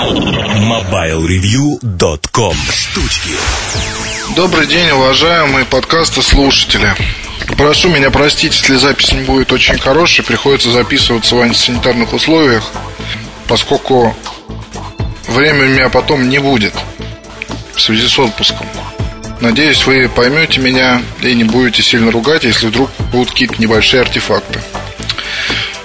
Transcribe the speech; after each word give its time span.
MobileReview.com 0.00 2.56
Штучки 2.72 3.36
Добрый 4.34 4.66
день, 4.66 4.88
уважаемые 4.92 5.66
подкасты 5.66 6.22
слушатели. 6.22 6.94
Прошу 7.58 7.90
меня 7.90 8.10
простить, 8.10 8.54
если 8.54 8.76
запись 8.76 9.12
не 9.12 9.24
будет 9.24 9.52
очень 9.52 9.78
хорошей, 9.78 10.24
приходится 10.24 10.70
записываться 10.70 11.36
в 11.36 11.42
антисанитарных 11.42 12.14
условиях, 12.14 12.64
поскольку 13.46 14.16
времени 15.28 15.64
у 15.64 15.74
меня 15.74 15.90
потом 15.90 16.30
не 16.30 16.38
будет 16.38 16.72
в 17.74 17.80
связи 17.82 18.08
с 18.08 18.18
отпуском. 18.18 18.66
Надеюсь, 19.42 19.84
вы 19.84 20.08
поймете 20.08 20.62
меня 20.62 21.02
и 21.20 21.34
не 21.34 21.44
будете 21.44 21.82
сильно 21.82 22.10
ругать, 22.10 22.44
если 22.44 22.68
вдруг 22.68 22.88
будут 23.12 23.32
какие-то 23.32 23.60
небольшие 23.60 24.00
артефакты. 24.00 24.62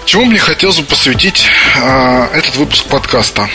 Чему 0.05 0.23
мне 0.23 0.39
хотелось 0.39 0.79
бы 0.79 0.85
посвятить 0.85 1.49
э, 1.75 2.27
этот 2.33 2.55
выпуск 2.55 2.85
подкаста? 2.85 3.49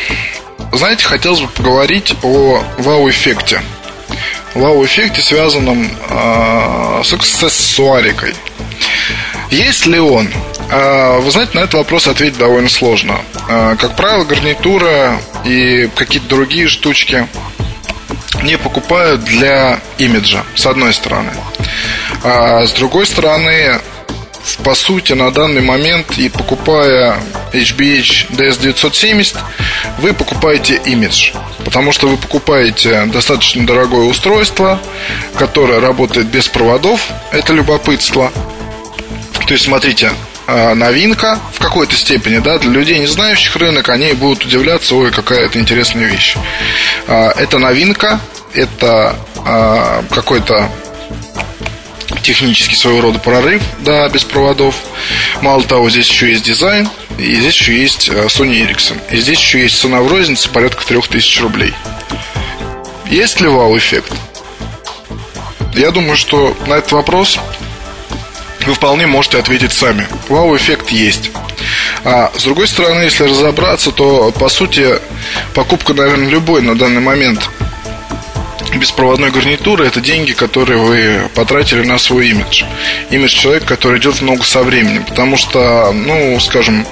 Знаете, 0.73 1.05
хотелось 1.05 1.41
бы 1.41 1.49
поговорить 1.49 2.15
о 2.23 2.63
вау-эффекте. 2.79 3.61
Вау-эффекте, 4.55 5.21
связанном 5.21 5.91
э, 6.09 7.03
с 7.05 7.13
аксессуарикой. 7.13 8.35
Есть 9.51 9.87
ли 9.87 9.99
он? 9.99 10.29
Э, 10.71 11.19
вы 11.19 11.31
знаете, 11.31 11.53
на 11.55 11.61
этот 11.61 11.75
вопрос 11.75 12.07
ответить 12.07 12.39
довольно 12.39 12.69
сложно. 12.69 13.21
Э, 13.49 13.77
как 13.79 13.97
правило, 13.97 14.25
гарнитура 14.25 15.21
и 15.45 15.89
какие-то 15.97 16.29
другие 16.29 16.69
штучки 16.69 17.27
не 18.43 18.57
покупают 18.57 19.25
для 19.25 19.81
имиджа, 19.99 20.45
с 20.55 20.67
одной 20.67 20.95
стороны. 20.95 21.33
А 22.23 22.65
с 22.65 22.73
другой 22.73 23.07
стороны, 23.07 23.81
по 24.65 24.75
сути, 24.75 25.13
на 25.13 25.31
данный 25.31 25.61
момент 25.61 26.19
и 26.19 26.29
покупая 26.29 27.17
HBH 27.53 28.31
DS970, 28.31 29.37
вы 29.99 30.13
покупаете 30.13 30.81
имидж. 30.85 31.33
Потому 31.65 31.93
что 31.93 32.09
вы 32.09 32.17
покупаете 32.17 33.05
достаточно 33.07 33.67
дорогое 33.67 34.07
устройство, 34.07 34.81
которое 35.39 35.81
работает 35.81 36.27
без 36.27 36.49
проводов. 36.49 37.09
Это 37.33 37.53
любопытство. 37.53 38.33
То 39.47 39.55
есть, 39.55 39.65
смотрите, 39.65 40.11
а, 40.47 40.75
новинка 40.75 41.39
в 41.53 41.61
какой-то 41.61 41.95
степени, 41.95 42.39
да, 42.39 42.59
для 42.59 42.71
людей, 42.71 42.99
не 42.99 43.07
знающих 43.07 43.55
рынок, 43.57 43.89
они 43.89 44.13
будут 44.15 44.45
удивляться, 44.45 44.97
ой, 44.97 45.11
какая 45.13 45.47
это 45.47 45.61
интересная 45.61 46.07
вещь. 46.07 46.37
А, 47.07 47.33
это 47.37 47.59
новинка, 47.59 48.21
это 48.55 49.17
а, 49.45 50.03
какой-то 50.11 50.69
технический 52.23 52.77
своего 52.77 53.01
рода 53.01 53.19
прорыв, 53.19 53.63
да, 53.81 54.09
без 54.09 54.25
проводов. 54.25 54.75
Мало 55.41 55.63
того, 55.63 55.91
здесь 55.91 56.09
еще 56.09 56.31
есть 56.31 56.45
дизайн, 56.45 56.89
и 57.19 57.35
здесь 57.35 57.55
еще 57.55 57.81
есть 57.81 58.09
э, 58.09 58.27
Sony 58.27 58.67
Ericsson. 58.67 58.99
И 59.11 59.19
здесь 59.19 59.39
еще 59.39 59.63
есть 59.63 59.79
цена 59.81 60.01
в 60.01 60.09
рознице 60.09 60.49
порядка 60.49 60.85
3000 60.87 61.41
рублей. 61.41 61.75
Есть 63.11 63.41
ли 63.41 63.49
вау-эффект? 63.49 64.13
Я 65.75 65.91
думаю, 65.91 66.17
что 66.17 66.57
на 66.67 66.75
этот 66.75 66.93
вопрос 66.93 67.39
вы 68.67 68.75
вполне 68.75 69.07
можете 69.07 69.39
ответить 69.39 69.73
сами. 69.73 70.07
Вау-эффект 70.29 70.91
есть. 70.91 71.31
А 72.05 72.33
с 72.37 72.45
другой 72.45 72.69
стороны, 72.69 73.03
если 73.03 73.25
разобраться, 73.25 73.93
то 73.93 74.33
по 74.33 74.49
сути 74.49 74.99
покупка, 75.55 75.95
наверное, 75.95 76.29
любой 76.29 76.63
на 76.63 76.77
данный 76.77 77.01
момент 77.01 77.51
беспроводной 78.79 79.31
гарнитуры 79.31 79.87
это 79.87 80.01
деньги, 80.01 80.33
которые 80.33 80.79
вы 80.79 81.29
потратили 81.35 81.83
на 81.83 81.99
свой 81.99 82.29
имидж. 82.31 82.65
Имидж 83.11 83.35
человека, 83.35 83.67
который 83.67 83.99
идет 83.99 84.17
в 84.17 84.23
ногу 84.23 84.45
со 84.45 84.63
временем. 84.63 85.05
Потому 85.05 85.37
что, 85.37 85.93
ну, 85.93 86.39
скажем, 86.41 86.87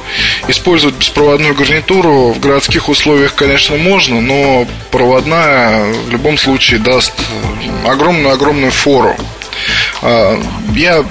использовать 0.48 0.96
беспроводную 0.96 1.54
гарнитуру 1.54 2.32
в 2.32 2.40
городских 2.40 2.88
условиях, 2.88 3.34
конечно, 3.34 3.76
можно, 3.76 4.20
но 4.20 4.66
проводная 4.90 5.92
в 6.06 6.10
любом 6.10 6.38
случае 6.38 6.80
даст 6.80 7.14
огромную-огромную 7.86 8.72
фору. 8.72 9.16
А, 10.02 10.40
я 10.74 11.04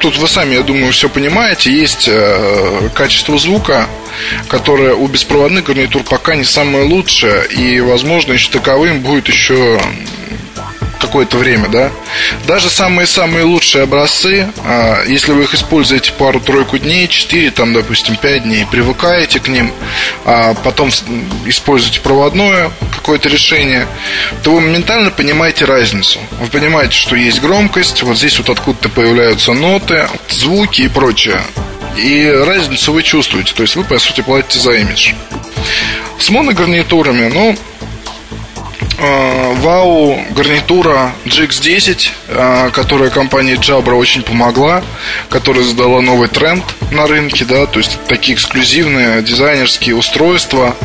тут 0.00 0.16
вы 0.16 0.28
сами, 0.28 0.54
я 0.54 0.62
думаю, 0.62 0.92
все 0.92 1.08
понимаете. 1.08 1.72
Есть 1.72 2.08
э, 2.08 2.88
качество 2.94 3.38
звука, 3.38 3.86
которое 4.48 4.94
у 4.94 5.06
беспроводных 5.06 5.64
гарнитур 5.64 6.02
пока 6.02 6.34
не 6.34 6.44
самое 6.44 6.84
лучшее. 6.84 7.46
И, 7.48 7.80
возможно, 7.80 8.32
еще 8.32 8.50
таковым 8.50 9.00
будет 9.00 9.28
еще 9.28 9.80
какое-то 11.00 11.38
время, 11.38 11.68
да. 11.68 11.90
Даже 12.46 12.70
самые-самые 12.70 13.44
лучшие 13.44 13.84
образцы, 13.84 14.48
а, 14.64 15.04
если 15.06 15.32
вы 15.32 15.42
их 15.42 15.54
используете 15.54 16.12
пару-тройку 16.12 16.78
дней, 16.78 17.08
4, 17.08 17.50
там, 17.50 17.72
допустим, 17.72 18.16
5 18.16 18.44
дней, 18.44 18.66
привыкаете 18.70 19.40
к 19.40 19.48
ним, 19.48 19.72
а 20.24 20.54
потом 20.54 20.90
используете 21.46 22.00
проводное 22.00 22.70
какое-то 22.94 23.28
решение, 23.28 23.86
то 24.42 24.52
вы 24.52 24.60
моментально 24.60 25.10
понимаете 25.10 25.64
разницу. 25.64 26.20
Вы 26.40 26.46
понимаете, 26.46 26.96
что 26.96 27.16
есть 27.16 27.40
громкость, 27.40 28.02
вот 28.02 28.16
здесь 28.16 28.38
вот 28.38 28.50
откуда-то 28.50 28.88
появляются 28.90 29.52
ноты, 29.52 30.06
звуки 30.28 30.82
и 30.82 30.88
прочее. 30.88 31.40
И 32.00 32.30
разницу 32.30 32.92
вы 32.92 33.02
чувствуете, 33.02 33.52
то 33.54 33.62
есть 33.62 33.76
вы, 33.76 33.84
по 33.84 33.98
сути, 33.98 34.20
платите 34.22 34.58
за 34.58 34.72
имидж. 34.72 35.12
С 36.18 36.30
моногарнитурами, 36.30 37.28
ну, 37.28 37.56
Вау 39.00 40.22
гарнитура 40.30 41.12
GX10, 41.24 42.10
а, 42.28 42.70
которая 42.70 43.08
компании 43.08 43.58
Jabra 43.58 43.94
очень 43.94 44.22
помогла, 44.22 44.82
которая 45.30 45.64
задала 45.64 46.02
новый 46.02 46.28
тренд 46.28 46.62
на 46.90 47.06
рынке, 47.06 47.46
да, 47.46 47.64
то 47.64 47.78
есть 47.78 47.98
такие 48.08 48.36
эксклюзивные 48.36 49.22
дизайнерские 49.22 49.96
устройства 49.96 50.76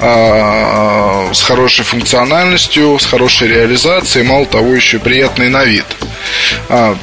а, 0.00 1.30
с 1.32 1.42
хорошей 1.42 1.84
функциональностью, 1.84 2.98
с 2.98 3.06
хорошей 3.06 3.46
реализацией, 3.48 4.24
мало 4.24 4.46
того, 4.46 4.74
еще 4.74 4.98
приятный 4.98 5.48
на 5.48 5.64
вид. 5.64 5.86
А, 6.68 6.96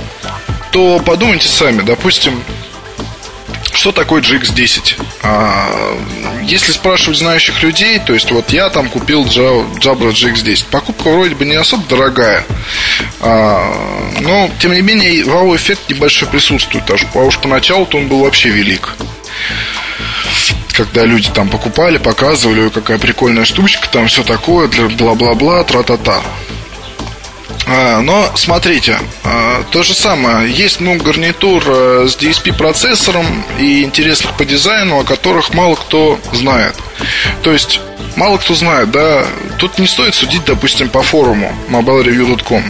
то 0.72 1.00
подумайте 1.00 1.48
сами, 1.48 1.82
допустим, 1.82 2.44
что 3.78 3.92
такое 3.92 4.22
GX10? 4.22 5.02
А, 5.22 5.98
если 6.44 6.72
спрашивать 6.72 7.20
знающих 7.20 7.62
людей, 7.62 8.00
то 8.00 8.14
есть 8.14 8.32
вот 8.32 8.52
я 8.52 8.70
там 8.70 8.90
купил 8.90 9.24
Jabra 9.26 10.10
GX10. 10.10 10.66
Покупка 10.72 11.10
вроде 11.10 11.36
бы 11.36 11.46
не 11.46 11.56
особо 11.56 11.84
дорогая. 11.88 12.44
А, 13.22 14.12
но, 14.20 14.50
тем 14.60 14.74
не 14.74 14.82
менее, 14.82 15.24
вау-эффект 15.26 15.90
небольшой 15.90 16.28
присутствует. 16.28 16.86
А 16.90 17.20
уж 17.20 17.38
поначалу-то 17.38 17.98
он 17.98 18.08
был 18.08 18.20
вообще 18.20 18.50
велик 18.50 18.96
когда 20.74 21.06
люди 21.06 21.28
там 21.32 21.50
покупали, 21.50 21.98
показывали, 21.98 22.70
какая 22.70 23.00
прикольная 23.00 23.46
штучка, 23.46 23.90
там 23.90 24.06
все 24.06 24.24
такое, 24.24 24.68
бла-бла-бла, 24.68 25.64
тра-та-та. 25.64 26.18
А, 26.18 26.24
но 28.02 28.32
смотрите, 28.36 28.98
а, 29.24 29.64
то 29.72 29.84
же 29.84 29.94
самое. 29.94 30.50
Есть 30.50 30.80
много 30.80 31.04
гарнитур 31.04 31.64
э, 31.68 32.08
с 32.08 32.16
DSP-процессором 32.16 33.26
и 33.60 33.84
интересных 33.84 34.38
по 34.38 34.46
дизайну, 34.46 35.02
о 35.02 35.04
которых 35.04 35.54
мало 35.54 35.76
кто 35.76 36.18
знает. 36.32 36.76
То 37.44 37.52
есть 37.52 37.82
мало 38.18 38.38
кто 38.38 38.56
знает, 38.56 38.92
да, 38.92 39.26
тут 39.60 39.80
не 39.80 39.88
стоит 39.88 40.16
судить, 40.16 40.44
допустим, 40.44 40.90
по 40.90 41.02
форуму 41.02 41.54
mobilereview.com, 41.70 42.64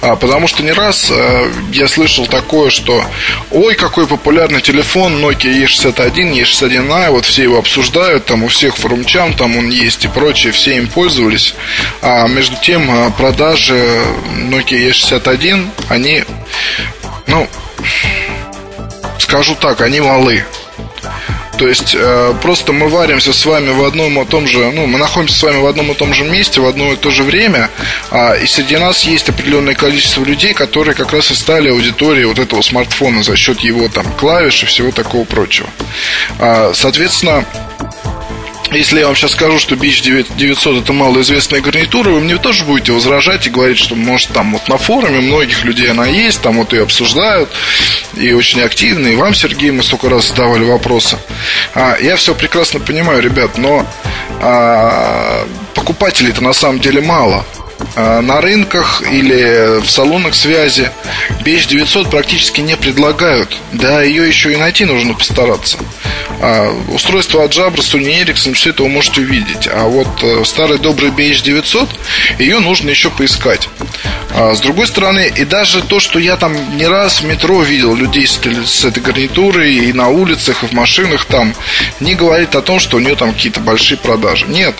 а, 0.00 0.16
потому 0.16 0.48
что 0.48 0.62
не 0.62 0.72
раз 0.72 1.10
а, 1.12 1.52
я 1.72 1.86
слышал 1.86 2.26
такое, 2.26 2.70
что 2.70 3.04
ой, 3.52 3.74
какой 3.74 4.06
популярный 4.06 4.62
телефон 4.62 5.22
Nokia 5.24 5.64
E61, 5.64 6.42
E61A, 6.42 7.10
вот 7.10 7.26
все 7.26 7.44
его 7.44 7.58
обсуждают, 7.58 8.24
там 8.24 8.42
у 8.42 8.48
всех 8.48 8.76
форумчан, 8.76 9.34
там 9.34 9.56
он 9.56 9.68
есть 9.68 10.04
и 10.04 10.08
прочее, 10.08 10.52
все 10.52 10.78
им 10.78 10.88
пользовались, 10.88 11.54
а 12.00 12.26
между 12.26 12.56
тем 12.56 12.90
а, 12.90 13.10
продажи 13.10 14.02
Nokia 14.50 14.90
E61, 14.90 15.68
они, 15.90 16.24
ну, 17.26 17.46
скажу 19.18 19.54
так, 19.56 19.82
они 19.82 20.00
малы. 20.00 20.44
То 21.58 21.68
есть 21.68 21.94
э, 21.98 22.34
просто 22.42 22.72
мы 22.72 22.88
варимся 22.88 23.32
с 23.32 23.46
вами 23.46 23.70
в 23.70 23.84
одном 23.84 24.20
и 24.20 24.24
том 24.26 24.46
же, 24.46 24.70
ну, 24.72 24.86
мы 24.86 24.98
находимся 24.98 25.38
с 25.38 25.42
вами 25.42 25.58
в 25.58 25.66
одном 25.66 25.90
и 25.90 25.94
том 25.94 26.12
же 26.12 26.24
месте 26.24 26.60
в 26.60 26.66
одно 26.66 26.92
и 26.92 26.96
то 26.96 27.10
же 27.10 27.22
время, 27.22 27.70
а, 28.10 28.34
и 28.34 28.46
среди 28.46 28.76
нас 28.76 29.04
есть 29.04 29.28
определенное 29.28 29.74
количество 29.74 30.24
людей, 30.24 30.52
которые 30.52 30.94
как 30.94 31.12
раз 31.12 31.30
и 31.30 31.34
стали 31.34 31.68
аудиторией 31.68 32.26
вот 32.26 32.38
этого 32.38 32.60
смартфона 32.62 33.22
за 33.22 33.36
счет 33.36 33.60
его 33.60 33.88
там 33.88 34.06
клавиш 34.18 34.64
и 34.64 34.66
всего 34.66 34.90
такого 34.90 35.24
прочего. 35.24 35.68
А, 36.38 36.72
соответственно, 36.74 37.44
если 38.72 39.00
я 39.00 39.06
вам 39.06 39.14
сейчас 39.14 39.32
скажу, 39.32 39.58
что 39.58 39.74
Beach 39.74 40.02
900 40.36 40.82
это 40.82 40.92
малоизвестная 40.92 41.60
гарнитура, 41.60 42.10
вы 42.10 42.20
мне 42.20 42.36
тоже 42.36 42.64
будете 42.64 42.92
возражать 42.92 43.46
и 43.46 43.50
говорить, 43.50 43.78
что 43.78 43.94
может 43.94 44.30
там 44.30 44.52
вот 44.52 44.68
на 44.68 44.76
форуме 44.76 45.20
многих 45.20 45.64
людей 45.64 45.90
она 45.90 46.06
есть, 46.06 46.42
там 46.42 46.56
вот 46.56 46.72
ее 46.72 46.82
обсуждают, 46.82 47.48
и 48.14 48.32
очень 48.32 48.60
активно, 48.60 49.08
и 49.08 49.16
вам, 49.16 49.34
Сергей, 49.34 49.70
мы 49.70 49.82
столько 49.82 50.08
раз 50.08 50.28
задавали 50.28 50.64
вопросы. 50.64 51.16
А, 51.74 51.96
я 52.00 52.16
все 52.16 52.34
прекрасно 52.34 52.80
понимаю, 52.80 53.22
ребят, 53.22 53.56
но 53.56 53.86
а, 54.40 55.46
покупателей-то 55.74 56.42
на 56.42 56.52
самом 56.52 56.80
деле 56.80 57.00
мало. 57.00 57.44
А, 57.94 58.20
на 58.20 58.40
рынках 58.40 59.02
или 59.10 59.80
в 59.80 59.88
салонах 59.88 60.34
связи 60.34 60.90
BH900 61.44 62.10
практически 62.10 62.60
не 62.60 62.76
предлагают. 62.76 63.56
Да, 63.72 64.02
ее 64.02 64.26
еще 64.26 64.52
и 64.52 64.56
найти 64.56 64.84
нужно 64.84 65.14
постараться. 65.14 65.78
А, 66.40 66.70
устройство 66.92 67.44
от 67.44 67.52
Jabra, 67.52 67.78
Sony 67.78 68.22
Ericsson, 68.22 68.54
все 68.54 68.70
это 68.70 68.82
вы 68.82 68.88
можете 68.88 69.22
увидеть. 69.22 69.68
А 69.70 69.84
вот 69.84 70.08
э, 70.22 70.44
старый 70.44 70.78
добрый 70.78 71.10
BH900, 71.10 71.88
ее 72.38 72.58
нужно 72.60 72.90
еще 72.90 73.10
поискать. 73.10 73.68
А, 74.34 74.54
с 74.54 74.60
другой 74.60 74.86
стороны, 74.86 75.32
и 75.34 75.44
даже 75.44 75.82
то, 75.82 76.00
что 76.00 76.18
я 76.18 76.36
там 76.36 76.76
не 76.76 76.86
раз 76.86 77.20
в 77.20 77.24
метро 77.24 77.62
видел 77.62 77.94
людей 77.94 78.26
с, 78.26 78.38
с 78.38 78.84
этой 78.84 79.02
гарнитурой, 79.02 79.74
и 79.74 79.92
на 79.92 80.08
улицах, 80.08 80.62
и 80.62 80.66
в 80.66 80.72
машинах 80.72 81.24
там, 81.24 81.54
не 82.00 82.14
говорит 82.14 82.54
о 82.54 82.62
том, 82.62 82.78
что 82.80 82.98
у 82.98 83.00
нее 83.00 83.16
там 83.16 83.32
какие-то 83.32 83.60
большие 83.60 83.98
продажи. 83.98 84.46
Нет. 84.46 84.74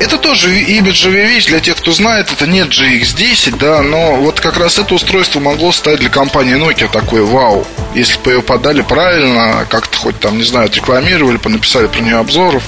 Это 0.00 0.16
тоже 0.16 0.60
имиджевая 0.60 1.26
вещь 1.26 1.46
для 1.46 1.60
тех, 1.60 1.76
кто 1.76 1.92
знает. 1.92 2.30
Это 2.30 2.46
не 2.46 2.60
GX10, 2.60 3.56
да, 3.58 3.82
но 3.82 4.14
вот 4.16 4.40
как 4.40 4.56
раз 4.56 4.78
это 4.78 4.94
устройство 4.94 5.40
могло 5.40 5.72
стать 5.72 5.98
для 5.98 6.08
компании 6.08 6.56
Nokia 6.56 6.90
такой 6.90 7.22
вау. 7.22 7.66
Если 7.94 8.18
бы 8.20 8.32
ее 8.32 8.42
подали 8.42 8.82
правильно, 8.82 9.66
как-то 9.68 9.98
хоть 9.98 10.20
там, 10.20 10.38
не 10.38 10.44
знаю, 10.44 10.66
отрекламировали, 10.66 11.40
написали 11.48 11.88
про 11.88 12.00
нее 12.00 12.16
обзоров. 12.16 12.62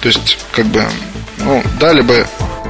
То 0.00 0.08
есть, 0.08 0.38
как 0.52 0.66
бы, 0.66 0.84
ну, 1.38 1.62
дали 1.78 2.02
бы 2.02 2.26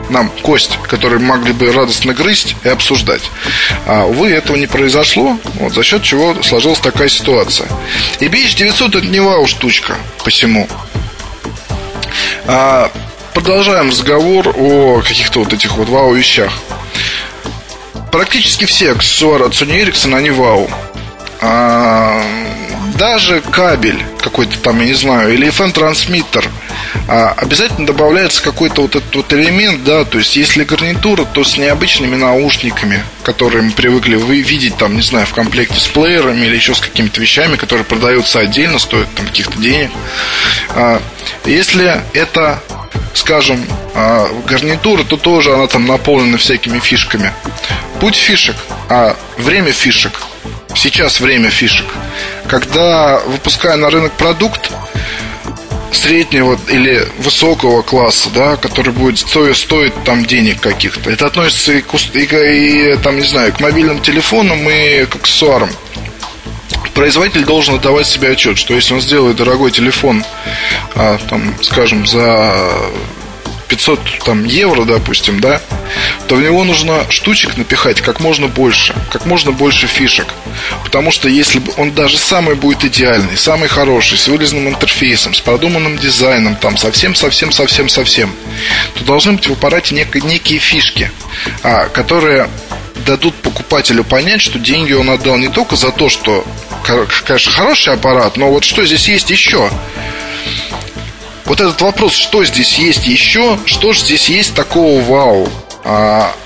нам 0.08 0.30
кость, 0.42 0.78
которую 0.88 1.20
могли 1.20 1.52
бы 1.52 1.72
радостно 1.72 2.12
грызть 2.12 2.56
и 2.64 2.68
обсуждать. 2.68 3.22
А, 3.86 4.04
увы, 4.04 4.30
этого 4.30 4.56
не 4.56 4.66
произошло, 4.66 5.38
вот, 5.54 5.72
за 5.72 5.82
счет 5.82 6.02
чего 6.02 6.40
сложилась 6.42 6.80
такая 6.80 7.08
ситуация. 7.08 7.68
И 8.18 8.26
BH900 8.26 8.98
это 8.98 9.06
не 9.06 9.20
вау 9.20 9.46
штучка 9.46 9.96
посему. 10.24 10.68
А, 12.46 12.90
продолжаем 13.34 13.90
разговор 13.90 14.54
о 14.56 15.00
каких-то 15.00 15.40
вот 15.40 15.52
этих 15.52 15.76
вот 15.76 15.88
вау-вещах. 15.88 16.52
Практически 18.12 18.64
все 18.64 18.92
аксессуары 18.92 19.46
от 19.46 19.52
Sony 19.52 19.84
Ericsson, 19.84 20.16
они 20.16 20.30
вау. 20.30 20.68
А, 21.40 22.22
даже 22.98 23.40
кабель 23.40 24.04
какой-то 24.20 24.58
там, 24.58 24.80
я 24.80 24.86
не 24.86 24.94
знаю, 24.94 25.32
или 25.32 25.48
FM-трансмиттер, 25.48 26.46
а, 27.08 27.32
обязательно 27.36 27.86
добавляется 27.86 28.42
какой-то 28.42 28.82
вот 28.82 28.96
этот 28.96 29.14
вот 29.14 29.32
элемент, 29.32 29.84
да, 29.84 30.04
то 30.04 30.18
есть 30.18 30.36
если 30.36 30.64
гарнитура, 30.64 31.24
то 31.24 31.44
с 31.44 31.56
необычными 31.56 32.16
наушниками, 32.16 33.02
которые 33.22 33.62
мы 33.62 33.70
привыкли 33.70 34.16
вы 34.16 34.42
видеть 34.42 34.76
там, 34.76 34.96
не 34.96 35.02
знаю, 35.02 35.26
в 35.26 35.32
комплекте 35.32 35.80
с 35.80 35.86
плеерами 35.86 36.46
или 36.46 36.56
еще 36.56 36.74
с 36.74 36.80
какими-то 36.80 37.20
вещами, 37.20 37.56
которые 37.56 37.84
продаются 37.84 38.40
отдельно, 38.40 38.78
стоят 38.78 39.08
там 39.14 39.26
каких-то 39.26 39.58
денег. 39.58 39.90
А, 40.70 41.00
если 41.46 42.02
это 42.12 42.62
скажем, 43.14 43.64
а, 43.94 44.28
гарнитура, 44.46 45.04
то 45.04 45.16
тоже 45.16 45.52
она 45.54 45.66
там 45.66 45.86
наполнена 45.86 46.38
всякими 46.38 46.78
фишками. 46.78 47.32
Путь 48.00 48.16
фишек, 48.16 48.56
а 48.88 49.16
время 49.36 49.72
фишек. 49.72 50.12
Сейчас 50.74 51.20
время 51.20 51.50
фишек. 51.50 51.86
Когда 52.46 53.20
выпуская 53.26 53.76
на 53.76 53.90
рынок 53.90 54.12
продукт, 54.12 54.70
среднего 55.92 56.58
или 56.68 57.06
высокого 57.18 57.82
класса, 57.82 58.30
да, 58.32 58.56
который 58.56 58.92
будет 58.92 59.18
стоить, 59.18 59.56
стоить 59.56 59.92
там 60.04 60.24
денег 60.24 60.60
каких-то. 60.60 61.10
Это 61.10 61.26
относится 61.26 61.72
и, 61.72 61.82
к, 61.82 61.94
и, 62.14 62.92
и 62.92 62.96
там, 62.96 63.16
не 63.16 63.26
знаю, 63.26 63.52
к 63.52 63.60
мобильным 63.60 64.00
телефонам 64.00 64.68
и 64.70 65.04
к 65.06 65.16
аксессуарам 65.16 65.70
производитель 66.94 67.44
должен 67.44 67.74
отдавать 67.76 68.06
себе 68.06 68.30
отчет, 68.30 68.58
что 68.58 68.74
если 68.74 68.94
он 68.94 69.00
сделает 69.00 69.36
дорогой 69.36 69.70
телефон, 69.70 70.24
а, 70.94 71.18
там, 71.28 71.54
скажем, 71.62 72.06
за 72.06 72.54
500 73.68 74.00
там, 74.24 74.44
евро, 74.44 74.84
допустим, 74.84 75.40
да, 75.40 75.60
то 76.26 76.34
в 76.34 76.42
него 76.42 76.64
нужно 76.64 77.06
штучек 77.08 77.56
напихать 77.56 78.00
как 78.00 78.18
можно 78.20 78.48
больше, 78.48 78.94
как 79.10 79.26
можно 79.26 79.52
больше 79.52 79.86
фишек. 79.86 80.26
Потому 80.84 81.10
что 81.12 81.28
если 81.28 81.62
он 81.76 81.92
даже 81.92 82.18
самый 82.18 82.56
будет 82.56 82.84
идеальный, 82.84 83.36
самый 83.36 83.68
хороший, 83.68 84.18
с 84.18 84.26
вылезанным 84.26 84.68
интерфейсом, 84.68 85.34
с 85.34 85.40
продуманным 85.40 85.98
дизайном, 85.98 86.56
там, 86.56 86.76
совсем-совсем-совсем-совсем, 86.76 88.34
то 88.94 89.04
должны 89.04 89.32
быть 89.32 89.46
в 89.46 89.52
аппарате 89.52 89.94
нек- 89.94 90.26
некие 90.26 90.58
фишки, 90.58 91.10
а, 91.62 91.86
которые 91.88 92.48
дадут 93.06 93.34
покупателю 93.36 94.04
понять, 94.04 94.40
что 94.40 94.58
деньги 94.58 94.92
он 94.92 95.10
отдал 95.10 95.36
не 95.38 95.48
только 95.48 95.76
за 95.76 95.90
то, 95.90 96.08
что, 96.08 96.44
конечно, 96.84 97.52
хороший 97.52 97.94
аппарат, 97.94 98.36
но 98.36 98.50
вот 98.50 98.64
что 98.64 98.84
здесь 98.84 99.08
есть 99.08 99.30
еще. 99.30 99.70
Вот 101.44 101.60
этот 101.60 101.80
вопрос, 101.80 102.14
что 102.14 102.44
здесь 102.44 102.78
есть 102.78 103.06
еще, 103.06 103.58
что 103.64 103.92
же 103.92 104.00
здесь 104.00 104.28
есть 104.28 104.54
такого 104.54 105.00
вау, 105.02 105.48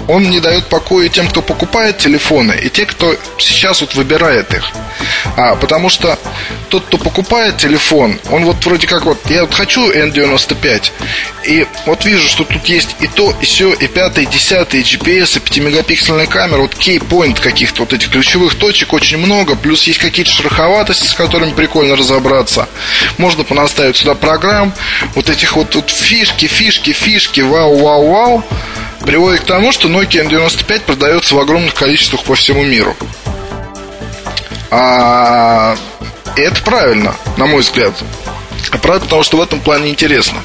он 0.07 0.31
не 0.31 0.41
дает 0.41 0.67
покоя 0.67 1.09
тем, 1.09 1.29
кто 1.29 1.43
покупает 1.43 1.99
телефоны, 1.99 2.57
и 2.63 2.69
те, 2.69 2.87
кто 2.87 3.17
сейчас 3.39 3.81
вот 3.81 3.95
выбирает 3.95 4.55
их. 4.55 4.71
А, 5.37 5.57
потому 5.57 5.89
что 5.89 6.19
тот, 6.69 6.85
кто 6.87 6.99
покупает 6.99 7.57
телефон, 7.57 8.19
он 8.31 8.45
вот 8.45 8.65
вроде 8.65 8.87
как 8.87 9.05
вот, 9.05 9.19
я 9.29 9.43
вот 9.43 9.53
хочу 9.53 9.91
N95, 9.91 10.93
и 11.47 11.67
вот 11.87 12.05
вижу, 12.05 12.29
что 12.29 12.45
тут 12.45 12.65
есть 12.67 12.97
и 13.01 13.09
то, 13.09 13.35
и 13.41 13.45
все, 13.45 13.73
и 13.73 13.87
пятый, 13.89 14.25
и 14.25 14.27
десятый, 14.27 14.81
и 14.81 14.85
GPS, 14.85 15.37
и 15.37 15.41
5-мегапиксельная 15.41 16.27
камера, 16.27 16.61
вот 16.61 16.75
key-point 16.75 17.41
каких-то 17.41 17.83
вот 17.83 17.93
этих 17.93 18.11
ключевых 18.11 18.55
точек 18.55 18.93
очень 18.93 19.19
много, 19.19 19.57
плюс 19.57 19.83
есть 19.85 19.99
какие-то 19.99 20.31
шероховатости, 20.31 21.07
с 21.07 21.15
которыми 21.15 21.53
прикольно 21.53 21.97
разобраться. 21.97 22.69
Можно 23.19 23.45
понаставить 23.45 23.97
сюда 23.97 24.15
программ, 24.15 24.73
вот 25.15 25.29
этих 25.29 25.57
вот, 25.57 25.75
вот 25.75 25.91
фишки, 25.91 26.47
фишки, 26.47 26.93
фишки, 26.93 27.41
вау, 27.41 27.77
вау, 27.79 28.07
вау 28.09 28.45
приводит 29.07 29.43
к 29.43 29.47
тому, 29.47 29.73
что 29.73 29.89
Nokia 29.89 30.29
N95 30.29 30.81
продается 30.81 31.35
в 31.35 31.41
огромных 31.41 31.75
количествах 31.75 32.23
по 32.25 32.35
всему 32.35 32.65
миру. 32.65 32.97
А 34.71 35.77
это 36.37 36.63
правильно, 36.63 37.15
на 37.37 37.47
мой 37.47 37.61
взгляд. 37.61 37.95
Правда, 38.83 39.05
потому 39.05 39.23
что 39.23 39.37
в 39.37 39.41
этом 39.41 39.61
плане 39.61 39.91
интересно. 39.91 40.41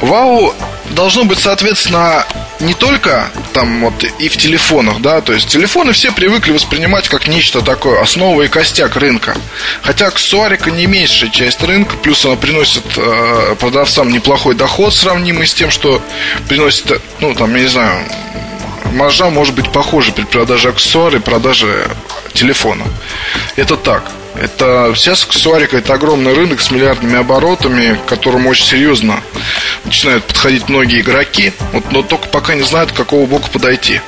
Вау 0.00 0.54
должно 0.90 1.24
быть, 1.24 1.38
соответственно, 1.38 2.26
не 2.60 2.74
только 2.74 3.30
там 3.52 3.80
вот 3.80 4.04
и 4.04 4.28
в 4.28 4.36
телефонах, 4.36 5.00
да, 5.00 5.20
то 5.20 5.32
есть 5.32 5.48
телефоны 5.48 5.92
все 5.92 6.12
привыкли 6.12 6.52
воспринимать 6.52 7.08
как 7.08 7.28
нечто 7.28 7.62
такое, 7.62 8.00
основа 8.00 8.42
и 8.42 8.48
костяк 8.48 8.96
рынка. 8.96 9.36
Хотя 9.82 10.08
аксессуарика 10.08 10.70
не 10.70 10.86
меньшая 10.86 11.30
часть 11.30 11.62
рынка, 11.62 11.96
плюс 11.96 12.24
она 12.24 12.36
приносит 12.36 12.84
э, 12.96 13.56
продавцам 13.58 14.10
неплохой 14.10 14.54
доход, 14.54 14.94
сравнимый 14.94 15.46
с 15.46 15.54
тем, 15.54 15.70
что 15.70 16.02
приносит, 16.48 17.00
ну, 17.20 17.34
там, 17.34 17.54
я 17.54 17.62
не 17.62 17.68
знаю, 17.68 18.04
маржа 18.92 19.30
может 19.30 19.54
быть 19.54 19.70
похожа 19.70 20.12
при 20.12 20.24
продаже 20.24 20.70
аксессуара 20.70 21.16
и 21.16 21.20
продаже 21.20 21.88
телефона. 22.32 22.84
Это 23.56 23.76
так. 23.76 24.10
Это 24.40 24.92
вся 24.94 25.12
аксессуарика, 25.12 25.78
это 25.78 25.94
огромный 25.94 26.32
рынок 26.32 26.60
с 26.60 26.70
миллиардными 26.70 27.18
оборотами, 27.18 27.98
к 28.06 28.08
которому 28.08 28.50
очень 28.50 28.66
серьезно 28.66 29.20
начинают 29.84 30.24
подходить 30.24 30.68
многие 30.68 31.00
игроки, 31.00 31.52
вот, 31.72 31.90
но 31.90 32.02
только 32.02 32.28
пока 32.28 32.54
не 32.54 32.62
знают, 32.62 32.92
к 32.92 32.96
какого 32.96 33.26
бока 33.26 33.48
подойти. 33.48 34.00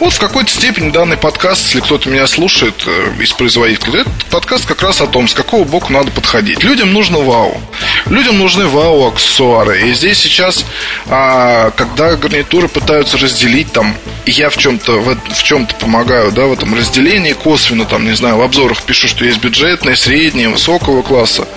Вот 0.00 0.12
в 0.12 0.18
какой-то 0.20 0.50
степени 0.50 0.90
данный 0.90 1.16
подкаст, 1.16 1.64
если 1.66 1.80
кто-то 1.80 2.08
меня 2.08 2.26
слушает 2.26 2.84
э, 2.86 3.10
из 3.20 3.32
производителей, 3.32 4.02
этот 4.02 4.24
подкаст 4.26 4.66
как 4.66 4.82
раз 4.82 5.00
о 5.00 5.06
том, 5.06 5.26
с 5.26 5.34
какого 5.34 5.64
боку 5.64 5.92
надо 5.92 6.10
подходить. 6.12 6.62
Людям 6.62 6.92
нужно 6.92 7.18
вау. 7.18 7.60
Людям 8.06 8.38
нужны 8.38 8.66
вау-аксессуары. 8.66 9.88
И 9.88 9.92
здесь 9.94 10.18
сейчас, 10.18 10.64
а, 11.06 11.70
когда 11.72 12.14
гарнитуры 12.16 12.68
пытаются 12.68 13.18
разделить 13.18 13.72
там, 13.72 13.96
я 14.26 14.50
в 14.50 14.56
чем-то 14.56 15.00
в, 15.00 15.16
в 15.34 15.42
чем-то 15.42 15.74
помогаю, 15.76 16.30
да, 16.32 16.46
в 16.46 16.52
этом 16.52 16.74
разделении 16.74 17.32
косвенно, 17.32 17.84
там, 17.84 18.04
не 18.04 18.14
знаю, 18.14 18.36
в 18.36 18.42
обзорах 18.42 18.82
пишу, 18.82 19.08
что 19.08 19.24
есть 19.24 19.40
бюджетные, 19.48 19.96
средние, 19.96 20.50
высокого 20.50 21.00
класса, 21.00 21.48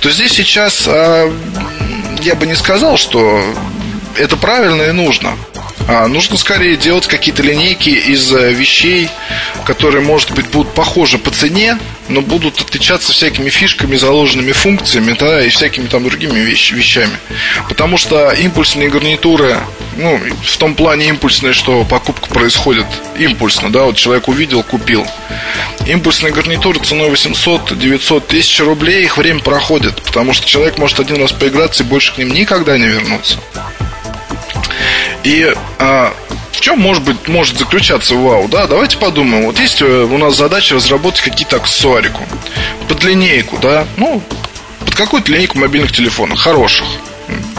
то 0.00 0.10
здесь 0.10 0.32
сейчас 0.32 0.84
а, 0.88 1.32
я 2.20 2.34
бы 2.34 2.46
не 2.46 2.56
сказал, 2.56 2.96
что 2.96 3.40
это 4.16 4.36
правильно 4.36 4.82
и 4.82 4.92
нужно. 4.92 5.36
А 5.88 6.06
нужно 6.06 6.36
скорее 6.36 6.76
делать 6.76 7.06
какие-то 7.06 7.42
линейки 7.42 7.88
из 7.90 8.32
э, 8.32 8.52
вещей, 8.52 9.08
которые, 9.64 10.02
может 10.02 10.30
быть, 10.32 10.46
будут 10.48 10.72
похожи 10.74 11.18
по 11.18 11.30
цене, 11.30 11.78
но 12.08 12.20
будут 12.20 12.60
отличаться 12.60 13.12
всякими 13.12 13.50
фишками, 13.50 13.96
заложенными 13.96 14.52
функциями, 14.52 15.16
да, 15.18 15.44
и 15.44 15.48
всякими 15.48 15.88
там 15.88 16.04
другими 16.04 16.38
вещ- 16.38 16.72
вещами. 16.72 17.16
Потому 17.68 17.96
что 17.96 18.30
импульсные 18.30 18.88
гарнитуры, 18.90 19.58
ну, 19.96 20.20
в 20.44 20.56
том 20.56 20.74
плане 20.74 21.08
импульсные, 21.08 21.52
что 21.52 21.84
покупка 21.84 22.28
происходит 22.28 22.86
импульсно, 23.18 23.70
да, 23.70 23.82
вот 23.82 23.96
человек 23.96 24.28
увидел, 24.28 24.62
купил. 24.62 25.06
Импульсные 25.86 26.32
гарнитуры 26.32 26.78
ценой 26.80 27.10
800-900 27.10 28.26
тысяч 28.26 28.60
рублей, 28.60 29.04
их 29.04 29.16
время 29.16 29.40
проходит, 29.40 30.00
потому 30.02 30.32
что 30.32 30.46
человек 30.46 30.78
может 30.78 31.00
один 31.00 31.20
раз 31.20 31.32
поиграться 31.32 31.82
и 31.82 31.86
больше 31.86 32.14
к 32.14 32.18
ним 32.18 32.32
никогда 32.32 32.78
не 32.78 32.86
вернуться. 32.86 33.38
И 35.24 35.54
а, 35.78 36.12
в 36.52 36.60
чем 36.60 36.80
может 36.80 37.02
быть 37.02 37.28
может 37.28 37.58
заключаться 37.58 38.14
вау? 38.14 38.48
Да, 38.48 38.66
давайте 38.66 38.98
подумаем. 38.98 39.46
Вот 39.46 39.58
есть 39.58 39.80
э, 39.80 39.84
у 39.84 40.18
нас 40.18 40.36
задача 40.36 40.74
разработать 40.74 41.20
какие-то 41.20 41.56
аксессуарику 41.56 42.22
под 42.88 43.04
линейку, 43.04 43.58
да, 43.58 43.86
ну 43.96 44.22
под 44.84 44.94
какую-то 44.94 45.32
линейку 45.32 45.58
мобильных 45.58 45.92
телефонов 45.92 46.38
хороших. 46.38 46.86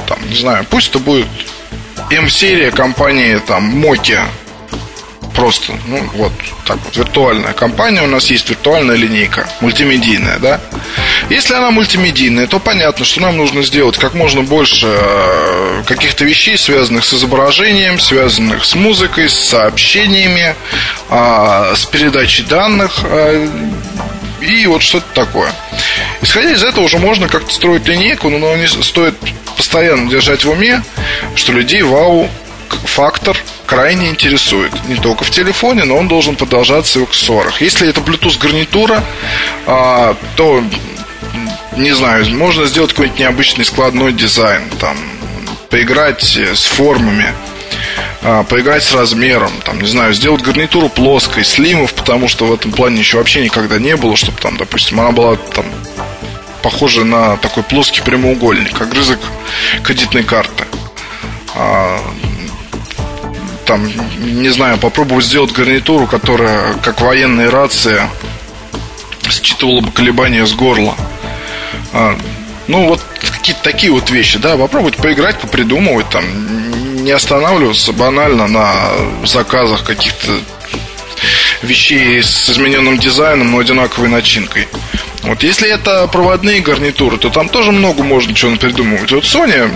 Там, 0.08 0.20
не 0.29 0.36
знаю, 0.36 0.65
пусть 0.70 0.89
это 0.89 1.00
будет 1.00 1.27
М-серия 2.12 2.72
компании 2.72 3.39
там 3.46 3.84
Nokia. 3.84 4.25
Просто, 5.35 5.73
ну 5.87 5.99
вот 6.15 6.31
так 6.65 6.77
вот, 6.83 6.95
виртуальная 6.95 7.53
компания, 7.53 8.01
у 8.01 8.07
нас 8.07 8.29
есть 8.29 8.49
виртуальная 8.49 8.95
линейка, 8.95 9.47
мультимедийная, 9.61 10.39
да. 10.39 10.61
Если 11.29 11.53
она 11.53 11.71
мультимедийная, 11.71 12.47
то 12.47 12.59
понятно, 12.59 13.05
что 13.05 13.21
нам 13.21 13.37
нужно 13.37 13.63
сделать 13.63 13.97
как 13.97 14.13
можно 14.13 14.41
больше 14.43 14.87
э, 14.87 15.83
каких-то 15.87 16.25
вещей, 16.25 16.57
связанных 16.57 17.03
с 17.03 17.13
изображением, 17.13 17.99
связанных 17.99 18.65
с 18.65 18.75
музыкой, 18.75 19.29
с 19.29 19.33
сообщениями, 19.33 20.55
а, 21.09 21.73
с 21.75 21.85
передачей 21.85 22.43
данных 22.43 22.99
а, 23.03 23.47
и 24.41 24.65
вот 24.67 24.81
что-то 24.81 25.05
такое. 25.13 25.51
Исходя 26.21 26.51
из 26.51 26.63
этого 26.63 26.85
уже 26.85 26.99
можно 26.99 27.27
как-то 27.27 27.53
строить 27.53 27.87
линейку, 27.87 28.29
но 28.29 28.55
не 28.55 28.67
стоит 28.67 29.15
постоянно 29.55 30.09
держать 30.09 30.43
в 30.43 30.49
уме, 30.49 30.83
что 31.35 31.53
людей 31.53 31.81
вау 31.83 32.29
фактор 32.85 33.37
крайне 33.73 34.09
интересует. 34.09 34.71
Не 34.87 34.95
только 34.95 35.23
в 35.23 35.31
телефоне, 35.31 35.83
но 35.85 35.97
он 35.97 36.07
должен 36.07 36.35
продолжаться 36.35 36.99
и 36.99 37.01
в 37.01 37.05
аксессуарах. 37.05 37.59
Если 37.61 37.89
это 37.89 38.01
Bluetooth 38.01 38.37
гарнитура, 38.39 39.03
а, 39.65 40.15
то 40.35 40.63
не 41.75 41.91
знаю, 41.91 42.23
можно 42.35 42.65
сделать 42.65 42.91
какой-нибудь 42.91 43.19
необычный 43.19 43.65
складной 43.65 44.13
дизайн, 44.13 44.69
там, 44.79 44.95
поиграть 45.71 46.23
с 46.23 46.65
формами, 46.65 47.33
а, 48.21 48.43
поиграть 48.43 48.83
с 48.83 48.93
размером, 48.93 49.51
там, 49.65 49.81
не 49.81 49.87
знаю, 49.87 50.13
сделать 50.13 50.43
гарнитуру 50.43 50.87
плоской, 50.89 51.43
слимов, 51.43 51.95
потому 51.95 52.27
что 52.27 52.45
в 52.45 52.53
этом 52.53 52.71
плане 52.71 52.99
еще 52.99 53.17
вообще 53.17 53.43
никогда 53.43 53.79
не 53.79 53.95
было, 53.95 54.15
чтобы 54.15 54.39
там, 54.39 54.55
допустим, 54.55 54.99
она 54.99 55.11
была 55.11 55.35
там 55.35 55.65
похожа 56.61 57.03
на 57.03 57.37
такой 57.37 57.63
плоский 57.63 58.01
прямоугольник, 58.01 58.79
огрызок 58.79 59.19
кредитной 59.83 60.23
карты. 60.23 60.65
Там, 63.65 63.89
не 64.20 64.50
знаю, 64.50 64.77
попробовать 64.77 65.25
сделать 65.25 65.53
гарнитуру, 65.53 66.05
которая, 66.05 66.74
как 66.84 67.01
военная 67.01 67.50
рация, 67.50 68.10
считывала 69.29 69.82
бы 69.82 69.91
колебания 69.91 70.46
с 70.46 70.53
горла. 70.53 70.96
А, 71.93 72.17
ну, 72.67 72.88
вот 72.88 73.01
какие-то 73.22 73.63
такие 73.63 73.91
вот 73.91 74.10
вещи, 74.10 74.38
да, 74.39 74.58
попробовать 74.58 74.98
поиграть, 74.98 75.39
попридумывать, 75.39 76.10
там, 76.10 76.25
не 77.03 77.12
останавливаться 77.12 77.93
банально 77.93 78.48
на 78.48 78.74
заказах 79.25 79.84
каких-то 79.84 80.39
вещей 81.62 82.22
с 82.22 82.50
измененным 82.50 82.98
дизайном, 82.98 83.51
но 83.51 83.60
одинаковой 83.60 84.10
начинкой. 84.10 84.67
Вот 85.24 85.41
если 85.43 85.70
это 85.70 86.08
проводные 86.08 86.60
гарнитуры, 86.60 87.17
то 87.17 87.29
там 87.29 87.48
тоже 87.48 87.72
много 87.72 88.03
можно 88.03 88.34
чего 88.34 88.55
придумывать. 88.58 89.12
Вот 89.12 89.24
Sony 89.24 89.72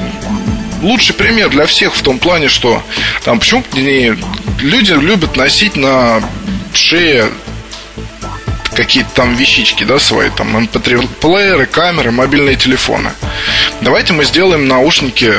лучший 0.82 1.16
пример 1.16 1.50
для 1.50 1.66
всех 1.66 1.96
в 1.96 2.02
том 2.02 2.20
плане, 2.20 2.50
что 2.50 2.84
там 3.24 3.40
почему 3.40 3.64
не, 3.74 4.18
люди 4.60 4.94
любят 4.94 5.36
носить 5.36 5.76
на 5.76 6.22
шее 6.74 7.30
какие-то 8.76 9.10
там 9.16 9.36
вещички, 9.36 9.84
да, 9.84 9.98
свои, 9.98 10.30
там 10.30 10.56
MP3-плееры, 10.56 11.66
камеры, 11.66 12.12
мобильные 12.12 12.56
телефоны. 12.56 13.12
Давайте 13.82 14.14
мы 14.14 14.24
сделаем 14.24 14.68
наушники, 14.68 15.34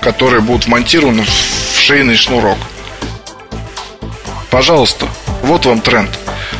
которые 0.00 0.40
будут 0.40 0.66
вмонтированы 0.66 1.24
в 1.24 1.78
шейный 1.78 2.16
шнурок. 2.16 2.58
Пожалуйста, 4.50 5.06
вот 5.42 5.64
вам 5.64 5.80
тренд. 5.80 6.10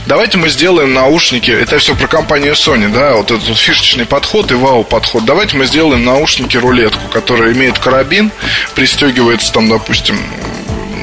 Давайте 0.07 0.37
мы 0.37 0.49
сделаем 0.49 0.93
наушники. 0.95 1.51
Это 1.51 1.79
все 1.79 1.95
про 1.95 2.09
компанию 2.09 2.55
Sony, 2.55 2.93
да, 2.93 3.15
вот 3.15 3.31
этот 3.31 3.49
вот 3.49 3.59
фишечный 3.59 4.05
подход 4.05 4.51
и 4.51 4.55
вау-подход. 4.55 5.25
Давайте 5.25 5.57
мы 5.57 5.65
сделаем 5.65 6.05
наушники-рулетку, 6.05 7.09
которая 7.13 7.53
имеет 7.53 7.79
карабин, 7.79 8.33
пристегивается 8.75 9.53
там, 9.53 9.69
допустим, 9.69 10.19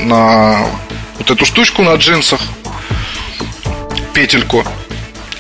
на 0.04 0.66
вот 1.18 1.32
эту 1.32 1.46
штучку 1.46 1.82
на 1.82 1.96
джинсах, 1.96 2.42
петельку 4.14 4.66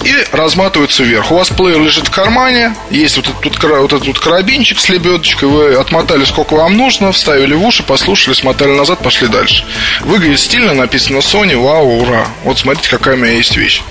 и 0.03 0.15
разматываются 0.31 1.03
вверх. 1.03 1.31
У 1.31 1.35
вас 1.35 1.49
плеер 1.49 1.81
лежит 1.81 2.07
в 2.07 2.11
кармане, 2.11 2.75
есть 2.89 3.17
вот 3.17 3.27
этот, 3.27 3.63
вот 3.63 3.93
этот 3.93 4.07
вот 4.07 4.19
карабинчик 4.19 4.79
с 4.79 4.89
лебедочкой, 4.89 5.49
вы 5.49 5.75
отмотали 5.75 6.23
сколько 6.25 6.55
вам 6.55 6.77
нужно, 6.77 7.11
вставили 7.11 7.53
в 7.53 7.63
уши, 7.63 7.83
послушали, 7.83 8.33
смотали 8.33 8.69
назад, 8.69 8.99
пошли 8.99 9.27
дальше. 9.27 9.65
Выглядит 10.01 10.39
стильно, 10.39 10.73
написано 10.73 11.17
Sony, 11.17 11.55
вау, 11.57 12.01
ура. 12.01 12.27
Вот 12.43 12.59
смотрите, 12.59 12.89
какая 12.89 13.15
у 13.15 13.17
меня 13.17 13.33
есть 13.33 13.55
вещь. 13.57 13.83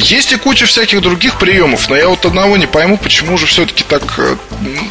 Есть 0.00 0.32
и 0.32 0.36
куча 0.36 0.66
всяких 0.66 1.02
других 1.02 1.38
приемов, 1.38 1.88
но 1.90 1.96
я 1.96 2.08
вот 2.08 2.24
одного 2.24 2.56
не 2.56 2.66
пойму, 2.66 2.96
почему 2.96 3.36
же 3.36 3.46
все-таки 3.46 3.84
так 3.84 4.02
э, 4.18 4.36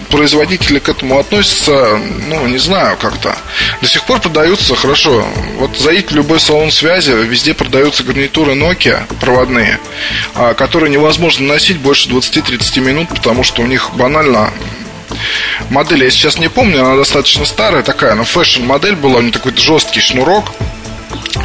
производители 0.09 0.77
к 0.79 0.87
этому 0.87 1.17
относятся, 1.17 1.99
ну, 2.27 2.45
не 2.47 2.59
знаю, 2.59 2.95
как-то. 2.95 3.35
До 3.81 3.87
сих 3.87 4.03
пор 4.03 4.19
продаются, 4.19 4.75
хорошо, 4.75 5.25
вот 5.57 5.77
зайдите 5.77 6.09
в 6.09 6.15
любой 6.15 6.39
салон 6.39 6.71
связи, 6.71 7.11
везде 7.11 7.53
продаются 7.53 8.03
гарнитуры 8.03 8.53
Nokia 8.53 9.03
проводные, 9.19 9.79
а, 10.35 10.53
которые 10.53 10.91
невозможно 10.91 11.47
носить 11.47 11.77
больше 11.77 12.09
20-30 12.09 12.79
минут, 12.79 13.09
потому 13.09 13.43
что 13.43 13.63
у 13.63 13.65
них 13.65 13.89
банально 13.95 14.53
модель, 15.69 16.03
я 16.03 16.11
сейчас 16.11 16.37
не 16.37 16.49
помню, 16.49 16.85
она 16.85 16.95
достаточно 16.95 17.45
старая 17.45 17.81
такая, 17.81 18.13
но 18.13 18.23
fashion 18.23 18.59
-модель 18.59 18.95
была, 18.95 19.17
у 19.17 19.21
нее 19.21 19.31
такой 19.31 19.55
жесткий 19.57 20.01
шнурок, 20.01 20.45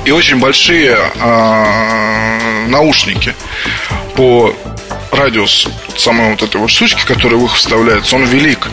и 0.04 0.10
очень 0.10 0.38
большие 0.38 0.98
э, 1.14 2.66
наушники 2.68 3.34
по 4.16 4.54
радиусу 5.12 5.68
самой 5.96 6.30
вот 6.30 6.42
этой 6.42 6.60
вот 6.60 6.70
штучки, 6.70 7.04
которая 7.04 7.38
в 7.38 7.44
ухо 7.44 7.56
вставляется, 7.56 8.16
он 8.16 8.24
велик. 8.24 8.68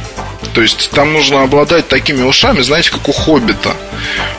То 0.54 0.62
есть 0.62 0.90
там 0.92 1.14
нужно 1.14 1.44
обладать 1.44 1.88
такими 1.88 2.24
ушами, 2.24 2.62
знаете, 2.62 2.92
как 2.92 3.08
у 3.08 3.12
хоббита, 3.12 3.76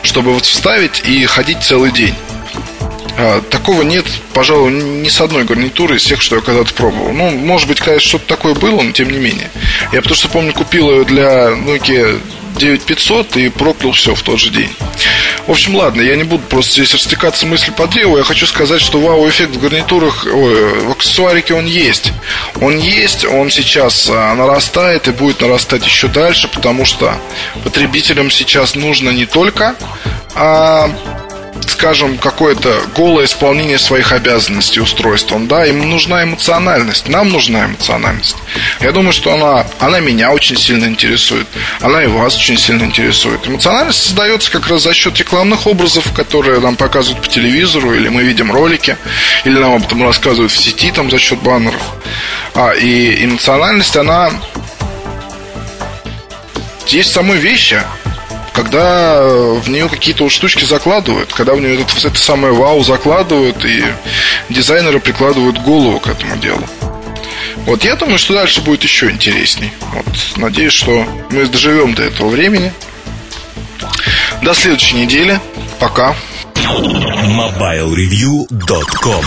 чтобы 0.03 0.33
вот 0.33 0.45
вставить 0.45 1.01
и 1.05 1.25
ходить 1.25 1.63
целый 1.63 1.91
день. 1.91 2.15
А, 3.17 3.41
такого 3.41 3.83
нет, 3.83 4.05
пожалуй, 4.33 4.71
ни 4.71 5.07
с 5.07 5.21
одной 5.21 5.43
гарнитуры 5.43 5.97
из 5.97 6.03
тех, 6.03 6.21
что 6.21 6.37
я 6.37 6.41
когда-то 6.41 6.73
пробовал. 6.73 7.13
Ну, 7.13 7.29
может 7.31 7.67
быть, 7.67 7.79
конечно, 7.79 8.09
что-то 8.09 8.25
такое 8.25 8.55
было, 8.55 8.81
но 8.81 8.91
тем 8.91 9.09
не 9.09 9.19
менее. 9.19 9.49
Я 9.91 10.01
потому 10.01 10.15
что 10.15 10.29
помню, 10.29 10.53
купил 10.53 10.89
ее 10.91 11.05
для 11.05 11.49
Nokia 11.49 12.19
9500 12.57 13.37
и 13.37 13.49
проклял 13.49 13.93
все 13.93 14.15
в 14.15 14.21
тот 14.21 14.39
же 14.39 14.49
день. 14.49 14.69
В 15.45 15.51
общем, 15.51 15.75
ладно, 15.75 16.01
я 16.01 16.15
не 16.15 16.23
буду 16.23 16.43
просто 16.43 16.71
здесь 16.73 16.93
растекаться 16.93 17.45
мыслью 17.45 17.73
по 17.75 17.85
древу. 17.87 18.17
Я 18.17 18.23
хочу 18.23 18.45
сказать, 18.45 18.79
что 18.79 19.01
вау-эффект 19.01 19.55
в 19.55 19.59
гарнитурах, 19.59 20.25
ой, 20.25 20.79
в 20.79 20.91
аксессуарике 20.91 21.53
он 21.53 21.65
есть. 21.65 22.13
Он 22.61 22.77
есть, 22.77 23.25
он 23.25 23.49
сейчас 23.49 24.09
а, 24.09 24.33
нарастает 24.35 25.07
и 25.09 25.11
будет 25.11 25.41
нарастать 25.41 25.85
еще 25.85 26.07
дальше, 26.07 26.47
потому 26.47 26.85
что 26.85 27.17
потребителям 27.63 28.31
сейчас 28.31 28.75
нужно 28.75 29.09
не 29.09 29.25
только 29.25 29.75
а, 30.33 30.89
скажем, 31.67 32.17
какое-то 32.17 32.81
голое 32.95 33.25
исполнение 33.25 33.77
своих 33.77 34.11
обязанностей 34.11 34.79
устройством, 34.79 35.47
да, 35.47 35.65
им 35.65 35.89
нужна 35.89 36.23
эмоциональность, 36.23 37.07
нам 37.07 37.29
нужна 37.29 37.65
эмоциональность. 37.65 38.37
Я 38.79 38.91
думаю, 38.91 39.13
что 39.13 39.33
она, 39.33 39.65
она 39.79 39.99
меня 39.99 40.31
очень 40.31 40.57
сильно 40.57 40.85
интересует, 40.85 41.47
она 41.81 42.03
и 42.03 42.07
вас 42.07 42.37
очень 42.37 42.57
сильно 42.57 42.83
интересует. 42.83 43.47
Эмоциональность 43.47 44.03
создается 44.03 44.51
как 44.51 44.67
раз 44.67 44.83
за 44.83 44.93
счет 44.93 45.17
рекламных 45.17 45.67
образов, 45.67 46.11
которые 46.13 46.59
нам 46.59 46.75
показывают 46.75 47.23
по 47.23 47.29
телевизору, 47.29 47.93
или 47.93 48.09
мы 48.09 48.23
видим 48.23 48.51
ролики, 48.51 48.97
или 49.43 49.57
нам 49.57 49.73
об 49.73 49.83
этом 49.83 50.03
рассказывают 50.03 50.51
в 50.51 50.57
сети 50.57 50.91
там 50.91 51.09
за 51.11 51.19
счет 51.19 51.39
баннеров. 51.39 51.81
А, 52.55 52.71
и 52.71 53.25
эмоциональность, 53.25 53.95
она 53.97 54.31
есть 56.87 57.11
самой 57.11 57.37
вещи 57.37 57.81
когда 58.53 59.21
в 59.21 59.69
нее 59.69 59.89
какие-то 59.89 60.23
вот 60.23 60.31
штучки 60.31 60.63
закладывают, 60.63 61.33
когда 61.33 61.55
в 61.55 61.61
нее 61.61 61.81
это, 61.81 62.07
это 62.07 62.17
самое 62.17 62.53
вау 62.53 62.83
закладывают, 62.83 63.65
и 63.65 63.83
дизайнеры 64.49 64.99
прикладывают 64.99 65.57
голову 65.59 65.99
к 65.99 66.07
этому 66.07 66.37
делу. 66.37 66.63
Вот 67.65 67.83
я 67.83 67.95
думаю, 67.95 68.17
что 68.17 68.33
дальше 68.33 68.61
будет 68.61 68.83
еще 68.83 69.09
интересней. 69.09 69.71
Вот, 69.93 70.05
надеюсь, 70.37 70.73
что 70.73 71.05
мы 71.29 71.45
доживем 71.47 71.95
до 71.95 72.03
этого 72.03 72.29
времени. 72.29 72.71
До 74.41 74.53
следующей 74.53 74.97
недели. 74.97 75.39
Пока. 75.79 76.15
MobileReview.com 76.55 79.25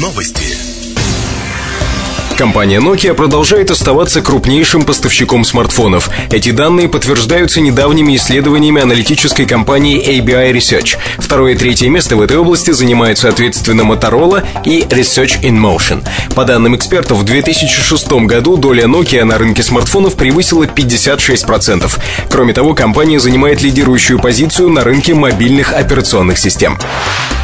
Новости. 0.00 0.69
Компания 2.40 2.78
Nokia 2.78 3.12
продолжает 3.12 3.70
оставаться 3.70 4.22
крупнейшим 4.22 4.84
поставщиком 4.84 5.44
смартфонов. 5.44 6.08
Эти 6.32 6.52
данные 6.52 6.88
подтверждаются 6.88 7.60
недавними 7.60 8.16
исследованиями 8.16 8.80
аналитической 8.80 9.44
компании 9.44 10.02
ABI 10.02 10.50
Research. 10.54 10.96
Второе 11.18 11.52
и 11.52 11.54
третье 11.54 11.90
место 11.90 12.16
в 12.16 12.22
этой 12.22 12.38
области 12.38 12.70
занимают 12.70 13.18
соответственно 13.18 13.82
Motorola 13.82 14.42
и 14.64 14.80
Research 14.80 15.42
in 15.42 15.60
Motion. 15.60 16.02
По 16.34 16.46
данным 16.46 16.74
экспертов, 16.76 17.18
в 17.18 17.24
2006 17.24 18.10
году 18.24 18.56
доля 18.56 18.84
Nokia 18.84 19.24
на 19.24 19.36
рынке 19.36 19.62
смартфонов 19.62 20.14
превысила 20.14 20.64
56%. 20.64 21.92
Кроме 22.30 22.54
того, 22.54 22.72
компания 22.72 23.20
занимает 23.20 23.60
лидирующую 23.60 24.18
позицию 24.18 24.70
на 24.70 24.82
рынке 24.82 25.12
мобильных 25.12 25.74
операционных 25.74 26.38
систем. 26.38 26.78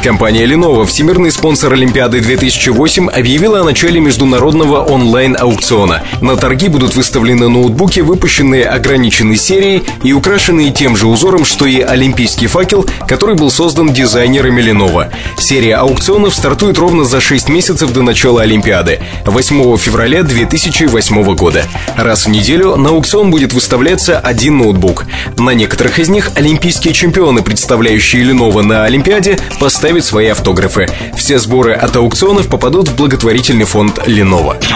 Компания 0.03 0.45
Lenovo, 0.45 0.85
всемирный 0.85 1.31
спонсор 1.31 1.73
Олимпиады 1.73 2.19
2008, 2.19 3.09
объявила 3.09 3.59
о 3.59 3.63
начале 3.63 3.99
международного 3.99 4.86
онлайн-аукциона. 4.87 6.03
На 6.21 6.35
торги 6.37 6.67
будут 6.67 6.95
выставлены 6.95 7.49
ноутбуки, 7.49 7.99
выпущенные 7.99 8.65
ограниченной 8.65 9.37
серией 9.37 9.83
и 10.03 10.13
украшенные 10.13 10.71
тем 10.71 10.95
же 10.95 11.07
узором, 11.07 11.45
что 11.45 11.65
и 11.65 11.81
олимпийский 11.81 12.47
факел, 12.47 12.85
который 13.07 13.35
был 13.35 13.51
создан 13.51 13.93
дизайнерами 13.93 14.61
Lenovo. 14.61 15.09
Серия 15.37 15.75
аукционов 15.75 16.35
стартует 16.35 16.77
ровно 16.77 17.03
за 17.03 17.21
6 17.21 17.49
месяцев 17.49 17.91
до 17.91 18.01
начала 18.01 18.41
Олимпиады, 18.41 18.99
8 19.25 19.77
февраля 19.77 20.23
2008 20.23 21.35
года. 21.35 21.65
Раз 21.95 22.25
в 22.25 22.29
неделю 22.29 22.75
на 22.75 22.89
аукцион 22.89 23.31
будет 23.31 23.53
выставляться 23.53 24.19
один 24.19 24.57
ноутбук. 24.57 25.05
На 25.37 25.51
некоторых 25.51 25.99
из 25.99 26.09
них 26.09 26.31
олимпийские 26.35 26.93
чемпионы, 26.93 27.41
представляющие 27.41 28.23
Lenovo 28.23 28.61
на 28.61 28.85
Олимпиаде, 28.85 29.39
поставят 29.59 30.05
свои 30.05 30.27
автографы. 30.27 30.87
Все 31.15 31.39
сборы 31.39 31.73
от 31.73 31.95
аукционов 31.95 32.47
попадут 32.47 32.89
в 32.89 32.95
благотворительный 32.95 33.65
фонд 33.65 33.99
Lenovo. 34.07 34.55